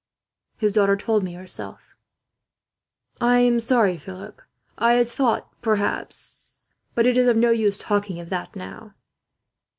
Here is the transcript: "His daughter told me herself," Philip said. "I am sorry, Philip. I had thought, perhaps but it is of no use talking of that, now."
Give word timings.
"His 0.57 0.73
daughter 0.73 0.97
told 0.97 1.21
me 1.23 1.33
herself," 1.35 1.95
Philip 3.19 3.19
said. 3.19 3.23
"I 3.27 3.39
am 3.41 3.59
sorry, 3.59 3.97
Philip. 3.97 4.41
I 4.79 4.93
had 4.93 5.07
thought, 5.07 5.51
perhaps 5.61 6.73
but 6.95 7.05
it 7.05 7.17
is 7.17 7.27
of 7.27 7.37
no 7.37 7.51
use 7.51 7.77
talking 7.77 8.19
of 8.19 8.31
that, 8.31 8.55
now." 8.55 8.95